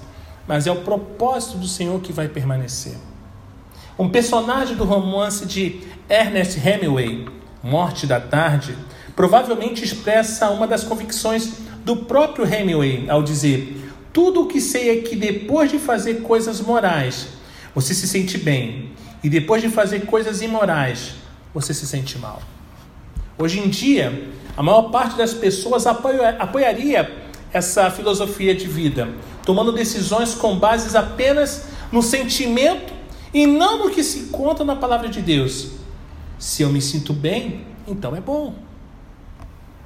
mas 0.46 0.66
é 0.66 0.72
o 0.72 0.82
propósito 0.82 1.58
do 1.58 1.68
Senhor 1.68 2.00
que 2.00 2.12
vai 2.12 2.28
permanecer. 2.28 2.96
Um 3.98 4.08
personagem 4.08 4.74
do 4.76 4.84
romance 4.84 5.46
de 5.46 5.80
Ernest 6.08 6.58
Hemingway, 6.58 7.26
Morte 7.62 8.06
da 8.06 8.20
Tarde, 8.20 8.76
provavelmente 9.14 9.84
expressa 9.84 10.50
uma 10.50 10.66
das 10.66 10.82
convicções 10.82 11.58
do 11.84 11.96
próprio 11.96 12.44
Hemingway 12.44 13.08
ao 13.08 13.22
dizer: 13.22 13.92
tudo 14.12 14.42
o 14.42 14.46
que 14.46 14.60
sei 14.60 14.98
é 14.98 15.02
que 15.02 15.14
depois 15.14 15.70
de 15.70 15.78
fazer 15.78 16.22
coisas 16.22 16.60
morais, 16.60 17.28
você 17.74 17.92
se 17.92 18.08
sente 18.08 18.38
bem, 18.38 18.90
e 19.22 19.28
depois 19.28 19.62
de 19.62 19.68
fazer 19.68 20.06
coisas 20.06 20.40
imorais, 20.40 21.14
você 21.52 21.74
se 21.74 21.86
sente 21.86 22.18
mal. 22.18 22.40
Hoje 23.36 23.58
em 23.58 23.68
dia, 23.68 24.28
a 24.56 24.62
maior 24.62 24.90
parte 24.90 25.16
das 25.16 25.34
pessoas 25.34 25.86
apoia, 25.86 26.36
apoiaria 26.38 27.12
essa 27.52 27.90
filosofia 27.90 28.54
de 28.54 28.68
vida, 28.68 29.08
tomando 29.44 29.72
decisões 29.72 30.34
com 30.34 30.56
bases 30.56 30.94
apenas 30.94 31.66
no 31.90 32.02
sentimento 32.02 32.93
e 33.34 33.48
não 33.48 33.84
no 33.84 33.90
que 33.90 34.04
se 34.04 34.20
encontra 34.20 34.64
na 34.64 34.76
palavra 34.76 35.08
de 35.08 35.20
Deus. 35.20 35.72
Se 36.38 36.62
eu 36.62 36.70
me 36.70 36.80
sinto 36.80 37.12
bem, 37.12 37.66
então 37.86 38.14
é 38.14 38.20
bom. 38.20 38.54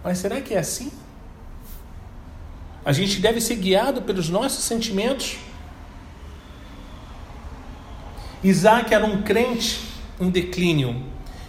Mas 0.04 0.18
será 0.18 0.38
que 0.42 0.52
é 0.52 0.58
assim? 0.58 0.92
A 2.84 2.92
gente 2.92 3.20
deve 3.20 3.40
ser 3.40 3.56
guiado 3.56 4.02
pelos 4.02 4.28
nossos 4.28 4.64
sentimentos. 4.64 5.38
Isaac 8.44 8.92
era 8.92 9.04
um 9.04 9.22
crente 9.22 9.80
em 10.20 10.30
declínio, 10.30 11.02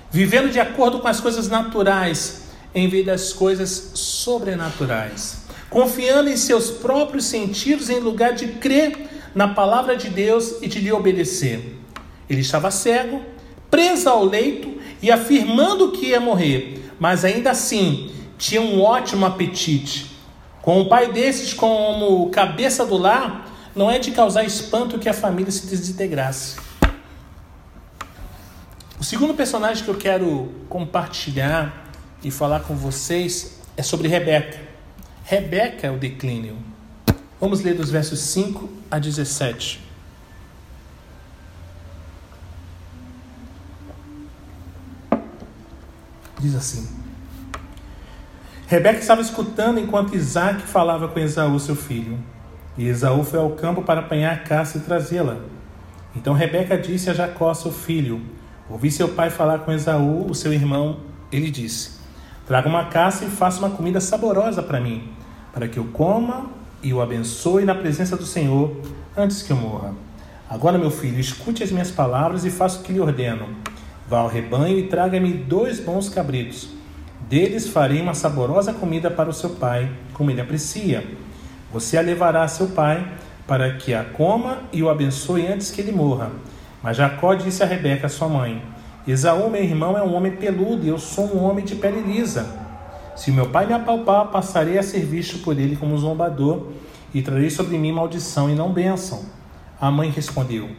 vivendo 0.09 0.49
de 0.49 0.59
acordo 0.59 0.99
com 0.99 1.07
as 1.07 1.19
coisas 1.19 1.49
naturais 1.49 2.43
em 2.73 2.87
vez 2.87 3.05
das 3.05 3.33
coisas 3.33 3.91
sobrenaturais, 3.95 5.43
confiando 5.69 6.29
em 6.29 6.37
seus 6.37 6.69
próprios 6.69 7.25
sentidos 7.25 7.89
em 7.89 7.99
lugar 7.99 8.33
de 8.33 8.47
crer 8.53 9.31
na 9.35 9.49
palavra 9.49 9.95
de 9.97 10.09
Deus 10.09 10.55
e 10.61 10.67
de 10.67 10.79
lhe 10.79 10.91
obedecer. 10.91 11.78
Ele 12.29 12.41
estava 12.41 12.69
cego, 12.71 13.21
preso 13.69 14.09
ao 14.09 14.23
leito 14.23 14.79
e 15.01 15.11
afirmando 15.11 15.91
que 15.91 16.07
ia 16.07 16.19
morrer, 16.19 16.91
mas 16.99 17.25
ainda 17.25 17.51
assim 17.51 18.11
tinha 18.37 18.61
um 18.61 18.81
ótimo 18.81 19.25
apetite 19.25 20.09
com 20.61 20.81
um 20.81 20.87
pai 20.87 21.11
desses 21.11 21.53
como 21.53 22.29
cabeça 22.29 22.85
do 22.85 22.97
lar, 22.97 23.49
não 23.75 23.89
é 23.89 23.97
de 23.97 24.11
causar 24.11 24.43
espanto 24.43 24.99
que 24.99 25.07
a 25.07 25.13
família 25.13 25.51
se 25.51 25.65
desintegrasse. 25.65 26.57
O 28.99 29.03
segundo 29.03 29.33
personagem 29.33 29.83
que 29.83 29.89
eu 29.89 29.95
quero 29.95 30.53
compartilhar 30.67 31.91
e 32.23 32.29
falar 32.29 32.59
com 32.61 32.75
vocês 32.75 33.59
é 33.77 33.81
sobre 33.81 34.07
Rebeca. 34.09 34.59
Rebeca 35.23 35.87
é 35.87 35.91
o 35.91 35.97
declínio. 35.97 36.57
Vamos 37.39 37.61
ler 37.61 37.75
dos 37.75 37.89
versos 37.89 38.19
5 38.19 38.69
a 38.91 38.99
17. 38.99 39.88
Diz 46.39 46.55
assim: 46.55 46.87
Rebeca 48.67 48.99
estava 48.99 49.19
escutando 49.19 49.79
enquanto 49.79 50.15
Isaac 50.15 50.61
falava 50.61 51.07
com 51.07 51.19
Esaú, 51.19 51.59
seu 51.59 51.75
filho. 51.75 52.17
E 52.77 52.87
Esaú 52.87 53.23
foi 53.23 53.39
ao 53.39 53.51
campo 53.51 53.81
para 53.81 53.99
apanhar 53.99 54.33
a 54.33 54.37
caça 54.37 54.77
e 54.77 54.81
trazê-la. 54.81 55.37
Então 56.15 56.33
Rebeca 56.33 56.77
disse 56.77 57.09
a 57.09 57.13
Jacó, 57.13 57.53
seu 57.53 57.71
filho: 57.71 58.21
Ouvi 58.69 58.89
seu 58.89 59.09
pai 59.09 59.29
falar 59.29 59.59
com 59.59 59.71
Esaú, 59.71 60.29
o 60.29 60.35
seu 60.35 60.53
irmão. 60.53 60.97
Ele 61.31 61.51
disse: 61.51 61.99
Traga 62.47 62.69
uma 62.69 62.85
caça 62.85 63.25
e 63.25 63.29
faça 63.29 63.59
uma 63.59 63.71
comida 63.71 63.99
saborosa 63.99 64.63
para 64.63 64.79
mim, 64.79 65.11
para 65.53 65.67
que 65.67 65.77
eu 65.77 65.85
coma 65.85 66.47
e 66.81 66.93
o 66.93 67.01
abençoe 67.01 67.65
na 67.65 67.75
presença 67.75 68.15
do 68.15 68.25
Senhor 68.25 68.75
antes 69.17 69.41
que 69.41 69.51
eu 69.51 69.57
morra. 69.57 69.93
Agora, 70.49 70.77
meu 70.77 70.89
filho, 70.89 71.19
escute 71.19 71.63
as 71.63 71.71
minhas 71.71 71.91
palavras 71.91 72.45
e 72.45 72.49
faça 72.49 72.79
o 72.79 72.83
que 72.83 72.93
lhe 72.93 72.99
ordeno. 72.99 73.47
Vá 74.09 74.19
ao 74.19 74.27
rebanho 74.27 74.79
e 74.79 74.87
traga-me 74.87 75.31
dois 75.31 75.79
bons 75.79 76.09
cabritos 76.09 76.79
deles 77.29 77.67
farei 77.67 78.01
uma 78.01 78.15
saborosa 78.15 78.73
comida 78.73 79.11
para 79.11 79.29
o 79.29 79.33
seu 79.33 79.51
pai, 79.51 79.87
como 80.13 80.31
ele 80.31 80.41
aprecia. 80.41 81.05
Você 81.71 81.95
a 81.95 82.01
levará 82.01 82.41
a 82.41 82.47
seu 82.47 82.69
pai, 82.69 83.07
para 83.45 83.75
que 83.75 83.93
a 83.93 84.03
coma 84.03 84.63
e 84.73 84.81
o 84.81 84.89
abençoe 84.89 85.45
antes 85.45 85.69
que 85.69 85.79
ele 85.79 85.91
morra. 85.91 86.31
Mas 86.81 86.97
Jacó 86.97 87.35
disse 87.35 87.61
a 87.61 87.67
Rebeca, 87.67 88.09
sua 88.09 88.27
mãe: 88.27 88.63
Esaú, 89.07 89.47
meu 89.47 89.63
irmão, 89.63 89.95
é 89.95 90.01
um 90.01 90.15
homem 90.15 90.31
peludo 90.31 90.83
e 90.83 90.89
eu 90.89 90.97
sou 90.97 91.25
um 91.25 91.43
homem 91.43 91.63
de 91.63 91.75
pele 91.75 92.01
lisa. 92.01 92.47
Se 93.15 93.31
meu 93.31 93.49
pai 93.49 93.67
me 93.67 93.73
apalpar, 93.73 94.27
passarei 94.27 94.79
a 94.79 94.83
ser 94.83 95.05
visto 95.05 95.39
por 95.39 95.59
ele 95.59 95.75
como 95.75 95.93
um 95.93 95.97
zombador 95.97 96.67
e 97.13 97.21
trarei 97.21 97.49
sobre 97.51 97.77
mim 97.77 97.91
maldição 97.91 98.49
e 98.49 98.55
não 98.55 98.71
bênção. 98.71 99.23
A 99.79 99.91
mãe 99.91 100.09
respondeu: 100.09 100.69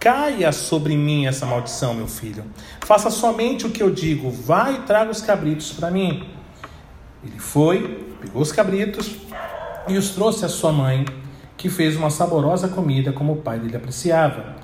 Caia 0.00 0.50
sobre 0.50 0.96
mim 0.96 1.26
essa 1.26 1.44
maldição, 1.44 1.92
meu 1.92 2.06
filho. 2.06 2.42
Faça 2.80 3.10
somente 3.10 3.66
o 3.66 3.70
que 3.70 3.82
eu 3.82 3.90
digo. 3.90 4.30
Vai 4.30 4.76
e 4.76 4.78
traga 4.78 5.10
os 5.10 5.20
cabritos 5.20 5.72
para 5.72 5.90
mim. 5.90 6.26
Ele 7.22 7.38
foi, 7.38 8.02
pegou 8.18 8.40
os 8.40 8.50
cabritos 8.50 9.16
e 9.86 9.98
os 9.98 10.08
trouxe 10.12 10.42
à 10.46 10.48
sua 10.48 10.72
mãe, 10.72 11.04
que 11.54 11.68
fez 11.68 11.96
uma 11.96 12.08
saborosa 12.08 12.66
comida 12.66 13.12
como 13.12 13.34
o 13.34 13.36
pai 13.42 13.58
dele 13.58 13.76
apreciava. 13.76 14.56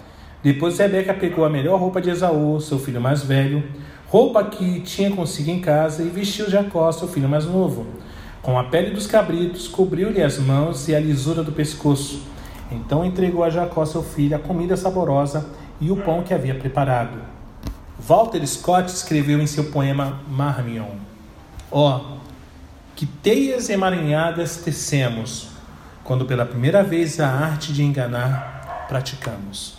Depois 0.43 0.79
Rebeca 0.79 1.13
pegou 1.13 1.45
a 1.45 1.51
melhor 1.51 1.79
roupa 1.79 2.01
de 2.01 2.09
Esaú, 2.09 2.59
seu 2.59 2.79
filho 2.79 3.01
mais 3.01 3.23
velho, 3.23 3.63
roupa 4.07 4.43
que 4.43 4.81
tinha 4.81 5.11
consigo 5.11 5.51
em 5.51 5.61
casa, 5.61 6.03
e 6.03 6.09
vestiu 6.09 6.49
Jacó, 6.49 6.91
seu 6.93 7.09
filho 7.09 7.29
mais 7.29 7.45
novo. 7.45 7.87
Com 8.41 8.59
a 8.59 8.65
pele 8.65 8.93
dos 8.93 9.07
cabritos, 9.07 9.69
cobriu-lhe 9.69 10.23
as 10.23 10.39
mãos 10.39 10.89
e 10.89 10.95
a 10.95 11.01
lisura 11.01 11.43
do 11.43 11.53
pescoço 11.53 12.23
então 12.71 13.05
entregou 13.05 13.45
a 13.45 13.51
Jacó, 13.51 13.85
seu 13.85 14.03
filho, 14.03 14.37
a 14.37 14.39
comida 14.39 14.77
saborosa 14.77 15.47
e 15.81 15.91
o 15.91 15.97
pão 15.97 16.23
que 16.23 16.35
havia 16.35 16.55
preparado. 16.55 17.19
Walter 17.99 18.47
Scott 18.47 18.93
escreveu 18.93 19.41
em 19.41 19.47
seu 19.47 19.65
poema 19.71 20.21
Marmion: 20.29 20.97
Ó, 21.71 21.97
oh, 21.97 22.17
que 22.95 23.07
teias 23.07 23.69
emaranhadas 23.69 24.59
tecemos, 24.59 25.49
quando 26.05 26.25
pela 26.25 26.45
primeira 26.45 26.83
vez 26.83 27.21
a 27.21 27.29
arte 27.29 27.73
de 27.73 27.83
enganar 27.83 28.87
praticamos. 28.89 29.75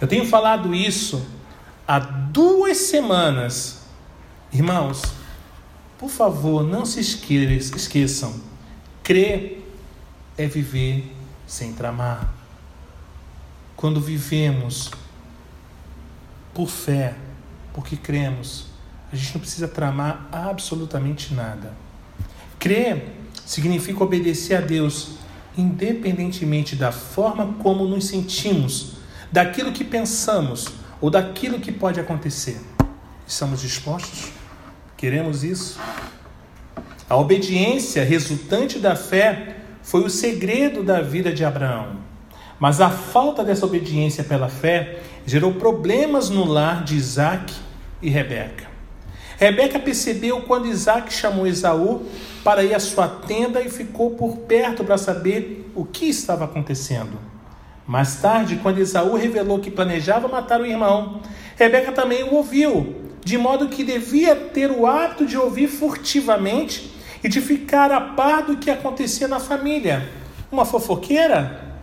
Eu 0.00 0.08
tenho 0.08 0.26
falado 0.26 0.74
isso 0.74 1.24
há 1.86 1.98
duas 1.98 2.76
semanas. 2.76 3.82
Irmãos, 4.52 5.02
por 5.98 6.10
favor, 6.10 6.64
não 6.64 6.84
se 6.84 7.00
esqueçam. 7.00 8.34
Crer 9.02 9.64
é 10.36 10.46
viver 10.46 11.12
sem 11.52 11.74
tramar. 11.74 12.32
Quando 13.76 14.00
vivemos 14.00 14.90
por 16.54 16.66
fé, 16.66 17.14
porque 17.74 17.94
cremos, 17.94 18.68
a 19.12 19.16
gente 19.16 19.34
não 19.34 19.40
precisa 19.42 19.68
tramar 19.68 20.28
absolutamente 20.32 21.34
nada. 21.34 21.74
Crer 22.58 23.14
significa 23.44 24.02
obedecer 24.02 24.54
a 24.54 24.60
Deus, 24.62 25.16
independentemente 25.54 26.74
da 26.74 26.90
forma 26.90 27.52
como 27.62 27.86
nos 27.86 28.06
sentimos, 28.06 28.94
daquilo 29.30 29.72
que 29.72 29.84
pensamos 29.84 30.68
ou 31.02 31.10
daquilo 31.10 31.60
que 31.60 31.70
pode 31.70 32.00
acontecer. 32.00 32.58
Estamos 33.26 33.60
dispostos? 33.60 34.30
Queremos 34.96 35.44
isso? 35.44 35.78
A 37.10 37.14
obediência 37.14 38.02
resultante 38.04 38.78
da 38.78 38.96
fé 38.96 39.61
foi 39.82 40.04
o 40.04 40.10
segredo 40.10 40.82
da 40.82 41.00
vida 41.00 41.32
de 41.32 41.44
Abraão. 41.44 41.96
Mas 42.58 42.80
a 42.80 42.90
falta 42.90 43.42
dessa 43.42 43.66
obediência 43.66 44.22
pela 44.22 44.48
fé 44.48 45.00
gerou 45.26 45.54
problemas 45.54 46.30
no 46.30 46.44
lar 46.44 46.84
de 46.84 46.96
Isaac 46.96 47.52
e 48.00 48.08
Rebeca. 48.08 48.70
Rebeca 49.36 49.78
percebeu 49.80 50.42
quando 50.42 50.68
Isaac 50.68 51.12
chamou 51.12 51.46
Esaú 51.46 52.06
para 52.44 52.62
ir 52.62 52.74
à 52.74 52.78
sua 52.78 53.08
tenda 53.08 53.60
e 53.60 53.68
ficou 53.68 54.12
por 54.12 54.38
perto 54.38 54.84
para 54.84 54.96
saber 54.96 55.68
o 55.74 55.84
que 55.84 56.06
estava 56.06 56.44
acontecendo. 56.44 57.18
Mais 57.84 58.16
tarde, 58.16 58.60
quando 58.62 58.78
Esaú 58.78 59.16
revelou 59.16 59.58
que 59.58 59.70
planejava 59.70 60.28
matar 60.28 60.60
o 60.60 60.66
irmão, 60.66 61.20
Rebeca 61.56 61.90
também 61.90 62.22
o 62.22 62.34
ouviu, 62.34 62.94
de 63.24 63.36
modo 63.36 63.68
que 63.68 63.82
devia 63.82 64.36
ter 64.36 64.70
o 64.70 64.86
hábito 64.86 65.26
de 65.26 65.36
ouvir 65.36 65.66
furtivamente 65.66 66.92
e 67.22 67.28
de 67.28 67.40
ficar 67.40 67.90
a 67.92 68.00
par 68.00 68.44
do 68.44 68.56
que 68.56 68.70
acontecia 68.70 69.28
na 69.28 69.38
família. 69.38 70.10
Uma 70.50 70.64
fofoqueira? 70.64 71.80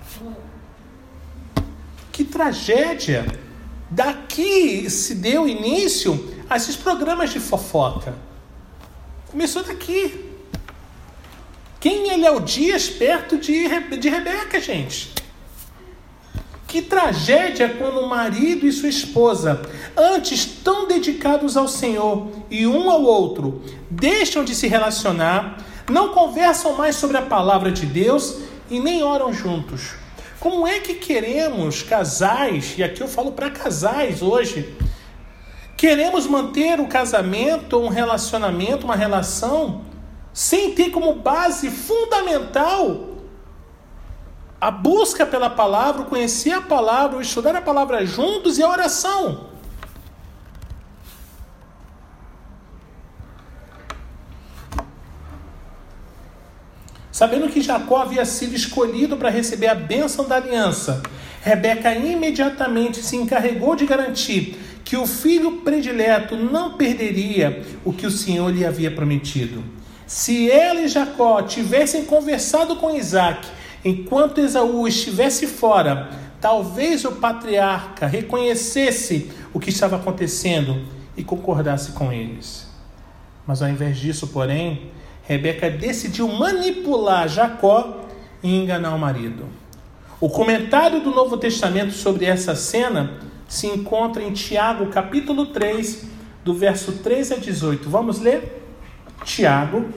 Que 2.11 2.23
tragédia! 2.23 3.25
Daqui 3.89 4.89
se 4.89 5.15
deu 5.15 5.47
início 5.47 6.33
a 6.49 6.57
esses 6.57 6.75
programas 6.75 7.31
de 7.31 7.39
fofoca. 7.39 8.13
Começou 9.31 9.63
daqui. 9.63 10.25
Quem 11.79 12.09
ele 12.09 12.25
é 12.25 12.31
o 12.31 12.39
Dias 12.39 12.89
perto 12.89 13.37
de, 13.37 13.67
de 13.97 14.09
Rebeca, 14.09 14.59
gente? 14.59 15.13
Que 16.69 16.83
tragédia 16.83 17.67
quando 17.67 17.99
o 17.99 18.07
marido 18.07 18.67
e 18.67 18.71
sua 18.71 18.89
esposa, 18.89 19.59
antes 19.97 20.45
tão 20.45 20.87
dedicados 20.87 21.57
ao 21.57 21.67
Senhor 21.67 22.27
e 22.47 22.67
um 22.67 22.91
ao 22.91 23.01
outro, 23.01 23.63
deixam 23.89 24.43
de 24.43 24.53
se 24.53 24.67
relacionar, 24.67 25.65
não 25.89 26.09
conversam 26.09 26.73
mais 26.73 26.95
sobre 26.95 27.17
a 27.17 27.23
palavra 27.23 27.71
de 27.71 27.87
Deus 27.87 28.37
e 28.69 28.79
nem 28.79 29.01
oram 29.01 29.33
juntos. 29.33 29.95
Como 30.39 30.67
é 30.67 30.79
que 30.79 30.93
queremos 30.93 31.81
casais, 31.81 32.75
e 32.77 32.83
aqui 32.83 33.01
eu 33.01 33.07
falo 33.07 33.31
para 33.31 33.49
casais 33.49 34.21
hoje, 34.21 34.71
queremos 35.75 36.27
manter 36.27 36.79
o 36.79 36.85
casamento, 36.85 37.79
um 37.79 37.89
relacionamento, 37.89 38.85
uma 38.85 38.95
relação, 38.95 39.85
sem 40.31 40.75
ter 40.75 40.91
como 40.91 41.15
base 41.15 41.71
fundamental 41.71 43.08
a 44.59 44.69
busca 44.69 45.25
pela 45.25 45.49
palavra, 45.49 46.03
conhecer 46.03 46.51
a 46.51 46.61
palavra, 46.61 47.21
estudar 47.21 47.55
a 47.55 47.61
palavra 47.61 48.05
juntos 48.05 48.57
e 48.57 48.63
a 48.63 48.69
oração. 48.69 49.47
Sabendo 57.11 57.49
que 57.49 57.61
Jacó 57.61 57.97
havia 57.97 58.23
sido 58.23 58.55
escolhido 58.55 59.17
para 59.17 59.29
receber 59.29 59.67
a 59.67 59.75
bênção 59.75 60.25
da 60.25 60.37
aliança, 60.37 61.01
Rebeca 61.41 61.93
imediatamente 61.93 63.01
se 63.01 63.15
encarregou 63.15 63.75
de 63.75 63.85
garantir 63.85 64.57
que 64.83 64.97
o 64.97 65.05
filho 65.05 65.57
predileto 65.57 66.35
não 66.35 66.73
perderia 66.73 67.63
o 67.85 67.93
que 67.93 68.05
o 68.05 68.11
Senhor 68.11 68.49
lhe 68.49 68.65
havia 68.65 68.91
prometido. 68.91 69.63
Se 70.05 70.49
ela 70.49 70.81
e 70.81 70.87
Jacó 70.87 71.41
tivessem 71.41 72.05
conversado 72.05 72.75
com 72.77 72.95
Isaac 72.95 73.47
enquanto 73.83 74.41
Esaú 74.41 74.87
estivesse 74.87 75.47
fora, 75.47 76.09
talvez 76.41 77.05
o 77.05 77.13
patriarca 77.13 78.07
reconhecesse 78.07 79.31
o 79.53 79.59
que 79.59 79.69
estava 79.69 79.95
acontecendo 79.95 80.85
e 81.15 81.23
concordasse 81.23 81.91
com 81.91 82.11
eles. 82.11 82.67
Mas 83.45 83.61
ao 83.61 83.69
invés 83.69 83.97
disso, 83.97 84.27
porém, 84.27 84.91
Rebeca 85.23 85.69
decidiu 85.69 86.27
manipular 86.27 87.27
Jacó 87.27 88.05
e 88.41 88.55
enganar 88.55 88.95
o 88.95 88.99
marido. 88.99 89.45
O 90.19 90.29
comentário 90.29 91.01
do 91.01 91.11
Novo 91.11 91.37
Testamento 91.37 91.93
sobre 91.93 92.25
essa 92.25 92.55
cena 92.55 93.19
se 93.47 93.67
encontra 93.67 94.21
em 94.21 94.33
Tiago, 94.33 94.87
capítulo 94.87 95.47
3, 95.47 96.07
do 96.43 96.53
verso 96.53 96.93
13 96.93 97.33
a 97.33 97.37
18. 97.37 97.89
Vamos 97.89 98.19
ler? 98.19 98.63
Tiago, 99.23 99.89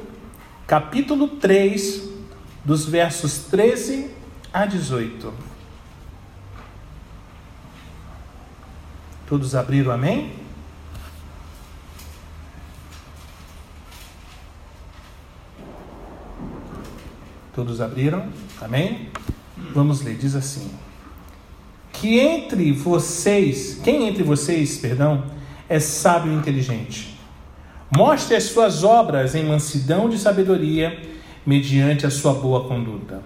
capítulo 0.66 1.28
3, 1.28 2.11
dos 2.64 2.86
versos 2.86 3.44
13 3.50 4.10
a 4.52 4.66
18. 4.66 5.32
Todos 9.26 9.54
abriram, 9.54 9.92
amém? 9.92 10.32
Todos 17.54 17.80
abriram? 17.80 18.28
Amém? 18.60 19.10
Vamos 19.74 20.02
ler, 20.02 20.16
diz 20.16 20.34
assim: 20.34 20.70
Que 21.92 22.18
entre 22.18 22.72
vocês, 22.72 23.80
quem 23.82 24.08
entre 24.08 24.22
vocês, 24.22 24.78
perdão, 24.78 25.24
é 25.68 25.78
sábio 25.78 26.32
e 26.32 26.34
inteligente? 26.34 27.18
Mostre 27.94 28.36
as 28.36 28.44
suas 28.44 28.84
obras 28.84 29.34
em 29.34 29.44
mansidão 29.44 30.08
de 30.08 30.18
sabedoria, 30.18 30.98
mediante 31.44 32.06
a 32.06 32.10
sua 32.10 32.34
boa 32.34 32.64
conduta. 32.64 33.22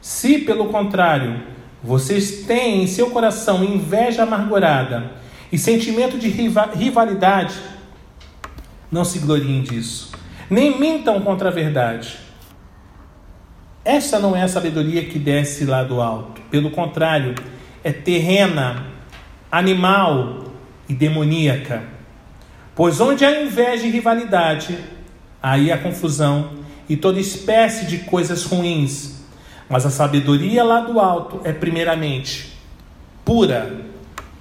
Se, 0.00 0.38
pelo 0.38 0.66
contrário, 0.66 1.42
vocês 1.82 2.42
têm 2.46 2.82
em 2.82 2.86
seu 2.86 3.10
coração 3.10 3.64
inveja 3.64 4.22
amargurada 4.22 5.12
e 5.50 5.58
sentimento 5.58 6.18
de 6.18 6.28
rivalidade, 6.28 7.54
não 8.90 9.04
se 9.04 9.18
gloriem 9.18 9.62
disso, 9.62 10.12
nem 10.48 10.78
mintam 10.78 11.20
contra 11.20 11.48
a 11.48 11.52
verdade 11.52 12.24
essa 13.84 14.18
não 14.18 14.34
é 14.34 14.42
a 14.42 14.48
sabedoria 14.48 15.04
que 15.04 15.18
desce 15.18 15.66
lá 15.66 15.84
do 15.84 16.00
alto. 16.00 16.40
Pelo 16.50 16.70
contrário, 16.70 17.34
é 17.82 17.92
terrena, 17.92 18.86
animal 19.52 20.44
e 20.88 20.94
demoníaca. 20.94 21.82
Pois 22.74 22.98
onde 22.98 23.26
há 23.26 23.42
inveja 23.42 23.86
e 23.86 23.90
rivalidade, 23.90 24.78
aí 25.42 25.70
há 25.70 25.76
confusão 25.76 26.63
e 26.88 26.96
toda 26.96 27.20
espécie 27.20 27.86
de 27.86 27.98
coisas 27.98 28.44
ruins. 28.44 29.14
Mas 29.68 29.86
a 29.86 29.90
sabedoria 29.90 30.62
lá 30.62 30.80
do 30.80 31.00
alto 31.00 31.40
é 31.44 31.52
primeiramente 31.52 32.52
pura, 33.24 33.80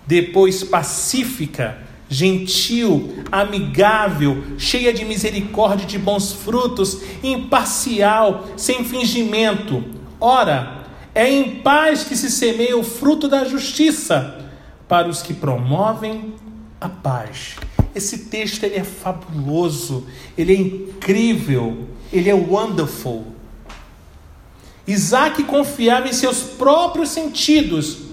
depois 0.05 0.63
pacífica, 0.63 1.77
gentil, 2.09 3.23
amigável, 3.31 4.43
cheia 4.57 4.93
de 4.93 5.05
misericórdia 5.05 5.85
e 5.85 5.87
de 5.87 5.97
bons 5.97 6.33
frutos, 6.33 7.01
imparcial, 7.23 8.45
sem 8.57 8.83
fingimento. 8.83 9.83
Ora, 10.19 10.83
é 11.15 11.29
em 11.29 11.61
paz 11.61 12.03
que 12.03 12.15
se 12.15 12.29
semeia 12.29 12.77
o 12.77 12.83
fruto 12.83 13.27
da 13.27 13.45
justiça 13.45 14.45
para 14.87 15.07
os 15.07 15.21
que 15.21 15.33
promovem 15.33 16.33
a 16.79 16.89
paz. 16.89 17.55
Esse 17.95 18.25
texto 18.25 18.63
ele 18.63 18.75
é 18.75 18.83
fabuloso, 18.83 20.07
ele 20.37 20.53
é 20.53 20.57
incrível, 20.57 21.87
ele 22.13 22.29
é 22.29 22.33
wonderful. 22.33 23.25
Isaac 24.87 25.43
confiava 25.43 26.07
em 26.07 26.13
seus 26.13 26.41
próprios 26.41 27.09
sentidos, 27.09 28.03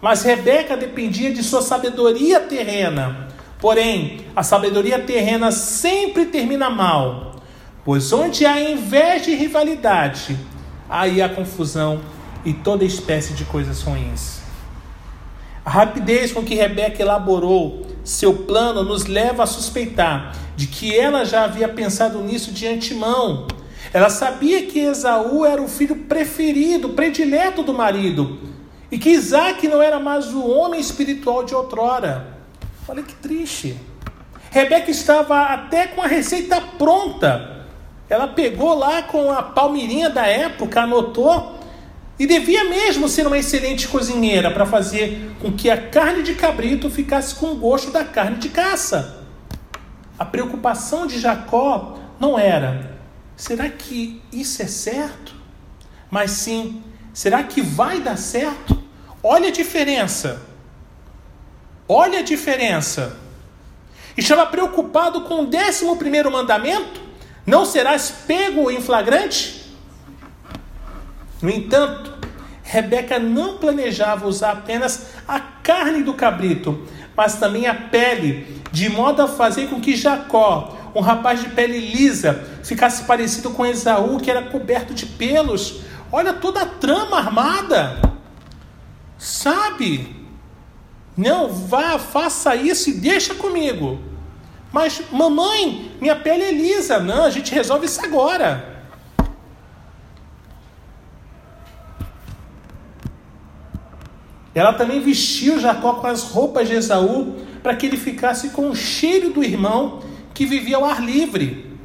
mas 0.00 0.22
Rebeca 0.22 0.76
dependia 0.76 1.32
de 1.32 1.42
sua 1.42 1.62
sabedoria 1.62 2.40
terrena. 2.40 3.28
Porém, 3.60 4.20
a 4.34 4.42
sabedoria 4.42 4.98
terrena 4.98 5.52
sempre 5.52 6.26
termina 6.26 6.68
mal, 6.68 7.36
pois 7.84 8.12
onde 8.12 8.44
há 8.44 8.60
inveja 8.60 9.30
e 9.30 9.36
rivalidade, 9.36 10.36
aí 10.88 11.22
há 11.22 11.28
confusão 11.28 12.00
e 12.44 12.52
toda 12.52 12.84
espécie 12.84 13.34
de 13.34 13.44
coisas 13.44 13.82
ruins. 13.82 14.40
A 15.64 15.70
rapidez 15.70 16.32
com 16.32 16.42
que 16.42 16.54
Rebeca 16.54 17.02
elaborou 17.02 17.86
seu 18.02 18.32
plano 18.32 18.82
nos 18.82 19.04
leva 19.04 19.42
a 19.42 19.46
suspeitar 19.46 20.34
de 20.58 20.66
que 20.66 20.98
ela 20.98 21.24
já 21.24 21.44
havia 21.44 21.68
pensado 21.68 22.18
nisso 22.18 22.50
de 22.50 22.66
antemão. 22.66 23.46
Ela 23.92 24.10
sabia 24.10 24.66
que 24.66 24.80
Esaú 24.80 25.46
era 25.46 25.62
o 25.62 25.68
filho 25.68 25.94
preferido, 25.94 26.88
predileto 26.88 27.62
do 27.62 27.72
marido, 27.72 28.40
e 28.90 28.98
que 28.98 29.10
Isaac 29.10 29.68
não 29.68 29.80
era 29.80 30.00
mais 30.00 30.34
o 30.34 30.44
homem 30.44 30.80
espiritual 30.80 31.44
de 31.44 31.54
outrora. 31.54 32.26
Olha 32.88 33.04
que 33.04 33.14
triste. 33.14 33.76
Rebeca 34.50 34.90
estava 34.90 35.42
até 35.42 35.86
com 35.86 36.02
a 36.02 36.08
receita 36.08 36.60
pronta. 36.76 37.64
Ela 38.10 38.26
pegou 38.26 38.76
lá 38.76 39.02
com 39.02 39.30
a 39.30 39.40
palmirinha 39.40 40.10
da 40.10 40.26
época, 40.26 40.80
anotou 40.80 41.56
E 42.18 42.26
devia 42.26 42.64
mesmo 42.64 43.08
ser 43.08 43.28
uma 43.28 43.38
excelente 43.38 43.86
cozinheira 43.86 44.50
para 44.50 44.66
fazer 44.66 45.36
com 45.40 45.52
que 45.52 45.70
a 45.70 45.76
carne 45.76 46.24
de 46.24 46.34
cabrito 46.34 46.90
ficasse 46.90 47.32
com 47.36 47.52
o 47.52 47.54
gosto 47.54 47.92
da 47.92 48.02
carne 48.02 48.38
de 48.38 48.48
caça. 48.48 49.17
A 50.18 50.24
preocupação 50.24 51.06
de 51.06 51.20
Jacó 51.20 51.98
não 52.18 52.38
era: 52.38 52.98
será 53.36 53.68
que 53.68 54.20
isso 54.32 54.62
é 54.62 54.66
certo? 54.66 55.34
Mas 56.10 56.32
sim, 56.32 56.82
será 57.12 57.42
que 57.44 57.62
vai 57.62 58.00
dar 58.00 58.16
certo? 58.16 58.82
Olha 59.22 59.48
a 59.48 59.52
diferença. 59.52 60.42
Olha 61.88 62.18
a 62.18 62.22
diferença. 62.22 63.16
Estava 64.16 64.46
preocupado 64.46 65.22
com 65.22 65.42
o 65.42 65.46
décimo 65.46 65.96
primeiro 65.96 66.30
mandamento? 66.30 67.00
Não 67.46 67.64
serás 67.64 68.10
pego 68.26 68.70
em 68.70 68.80
flagrante? 68.80 69.72
No 71.40 71.48
entanto, 71.48 72.18
Rebeca 72.62 73.18
não 73.18 73.58
planejava 73.58 74.26
usar 74.26 74.50
apenas 74.50 75.10
a 75.26 75.38
carne 75.40 76.02
do 76.02 76.14
cabrito, 76.14 76.86
mas 77.16 77.36
também 77.36 77.66
a 77.66 77.74
pele, 77.74 78.57
de 78.70 78.88
modo 78.88 79.22
a 79.22 79.28
fazer 79.28 79.68
com 79.68 79.80
que 79.80 79.96
Jacó, 79.96 80.76
um 80.94 81.00
rapaz 81.00 81.40
de 81.40 81.48
pele 81.50 81.78
lisa, 81.78 82.44
ficasse 82.62 83.04
parecido 83.04 83.50
com 83.50 83.64
Esaú, 83.64 84.18
que 84.18 84.30
era 84.30 84.42
coberto 84.42 84.94
de 84.94 85.06
pelos. 85.06 85.80
Olha 86.10 86.32
toda 86.32 86.62
a 86.62 86.66
trama 86.66 87.18
armada. 87.18 88.00
Sabe? 89.18 90.16
Não, 91.16 91.48
vá, 91.48 91.98
faça 91.98 92.54
isso 92.54 92.90
e 92.90 92.94
deixa 92.94 93.34
comigo. 93.34 94.00
Mas, 94.72 95.02
mamãe, 95.10 95.92
minha 96.00 96.14
pele 96.14 96.42
é 96.44 96.52
lisa. 96.52 97.00
Não, 97.00 97.24
a 97.24 97.30
gente 97.30 97.52
resolve 97.54 97.86
isso 97.86 98.04
agora. 98.04 98.78
Ela 104.54 104.72
também 104.72 105.00
vestiu 105.00 105.60
Jacó 105.60 105.94
com 105.94 106.06
as 106.06 106.24
roupas 106.24 106.68
de 106.68 106.74
Esaú 106.74 107.36
para 107.68 107.76
que 107.76 107.84
ele 107.84 107.98
ficasse 107.98 108.48
com 108.48 108.70
o 108.70 108.74
cheiro 108.74 109.30
do 109.30 109.44
irmão 109.44 110.00
que 110.32 110.46
vivia 110.46 110.78
ao 110.78 110.86
ar 110.86 111.04
livre. 111.04 111.76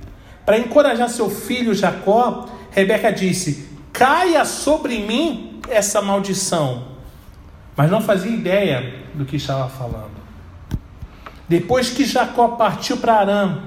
Para 0.46 0.58
encorajar 0.58 1.10
seu 1.10 1.30
filho 1.30 1.74
Jacó, 1.74 2.48
Rebeca 2.72 3.12
disse: 3.12 3.67
Caia 3.91 4.46
sobre 4.46 5.00
mim 5.00 5.60
essa 5.67 6.02
maldição. 6.02 6.88
Mas 7.76 7.91
não 7.91 8.00
fazia 8.00 8.32
ideia 8.32 9.04
do 9.13 9.26
que 9.26 9.36
estava 9.36 9.67
falando. 9.67 10.15
Depois 11.50 11.89
que 11.89 12.06
Jacó 12.06 12.48
partiu 12.56 12.96
para 12.96 13.15
Arã, 13.15 13.63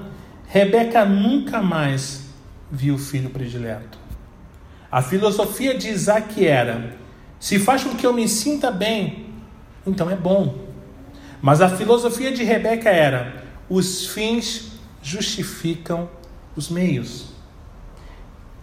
Rebeca 0.47 1.05
nunca 1.05 1.61
mais 1.61 2.31
viu 2.71 2.95
o 2.95 2.97
filho 2.97 3.29
predileto. 3.29 3.99
A 4.91 5.03
filosofia 5.03 5.77
de 5.77 5.87
Isaac 5.89 6.43
era: 6.43 6.95
se 7.39 7.59
faz 7.59 7.83
com 7.83 7.95
que 7.95 8.07
eu 8.07 8.13
me 8.13 8.27
sinta 8.27 8.71
bem, 8.71 9.27
então 9.85 10.09
é 10.09 10.15
bom. 10.15 10.65
Mas 11.41 11.61
a 11.61 11.69
filosofia 11.69 12.31
de 12.31 12.43
Rebeca 12.43 12.89
era: 12.89 13.43
os 13.69 14.07
fins 14.07 14.71
justificam 15.01 16.09
os 16.55 16.69
meios. 16.69 17.27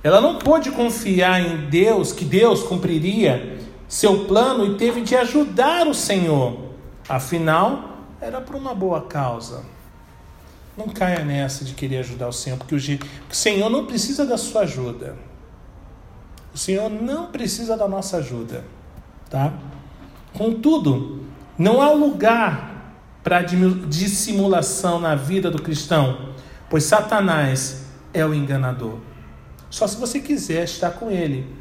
Ela 0.02 0.20
não 0.20 0.38
pôde 0.38 0.70
confiar 0.70 1.40
em 1.40 1.68
Deus, 1.70 2.12
que 2.12 2.24
Deus 2.24 2.62
cumpriria 2.62 3.58
seu 3.88 4.26
plano 4.26 4.66
e 4.66 4.76
teve 4.76 5.00
de 5.00 5.16
ajudar 5.16 5.86
o 5.86 5.94
Senhor. 5.94 6.58
Afinal, 7.08 7.98
era 8.20 8.40
por 8.40 8.56
uma 8.56 8.74
boa 8.74 9.02
causa. 9.02 9.64
Não 10.76 10.88
caia 10.88 11.24
nessa 11.24 11.64
de 11.64 11.74
querer 11.74 11.98
ajudar 11.98 12.28
o 12.28 12.32
Senhor, 12.32 12.58
porque 12.58 12.74
o 12.74 13.34
Senhor 13.34 13.70
não 13.70 13.86
precisa 13.86 14.26
da 14.26 14.36
sua 14.36 14.62
ajuda. 14.62 15.16
O 16.52 16.58
Senhor 16.58 16.90
não 16.90 17.26
precisa 17.26 17.76
da 17.76 17.88
nossa 17.88 18.18
ajuda, 18.18 18.64
tá? 19.30 19.52
Contudo, 20.32 21.23
não 21.58 21.80
há 21.80 21.90
lugar 21.90 22.74
para 23.22 23.42
dissimulação 23.42 25.00
na 25.00 25.14
vida 25.14 25.50
do 25.50 25.62
cristão, 25.62 26.34
pois 26.68 26.84
Satanás 26.84 27.86
é 28.12 28.24
o 28.24 28.34
enganador. 28.34 28.98
Só 29.70 29.86
se 29.86 29.96
você 29.96 30.20
quiser 30.20 30.64
estar 30.64 30.90
com 30.92 31.10
ele, 31.10 31.56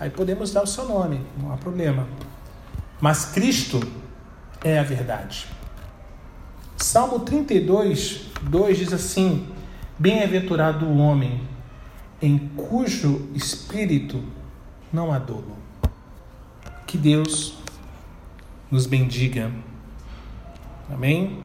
aí 0.00 0.10
podemos 0.10 0.52
dar 0.52 0.62
o 0.62 0.66
seu 0.66 0.86
nome, 0.86 1.20
não 1.40 1.52
há 1.52 1.56
problema. 1.56 2.08
Mas 3.00 3.26
Cristo 3.26 3.80
é 4.64 4.78
a 4.78 4.82
verdade. 4.82 5.46
Salmo 6.76 7.20
32, 7.20 8.26
2 8.42 8.78
diz 8.78 8.92
assim: 8.92 9.48
Bem-aventurado 9.98 10.86
o 10.86 10.98
homem 10.98 11.46
em 12.20 12.38
cujo 12.38 13.28
espírito 13.34 14.22
não 14.92 15.12
há 15.12 15.18
dolo. 15.18 15.56
Que 16.86 16.96
Deus 16.96 17.61
nos 18.72 18.86
bendiga. 18.86 19.52
Amém? 20.90 21.38